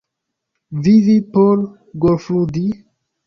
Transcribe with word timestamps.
Vivi 0.87 1.17
por 1.35 1.61
golfludi? 2.07 2.65